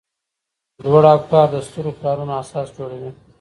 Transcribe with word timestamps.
لوړ 0.83 1.03
افکار 1.17 1.47
د 1.51 1.55
سترو 1.67 1.91
کارونو 2.01 2.31
اساس 2.43 2.67
جوړوي. 2.77 3.11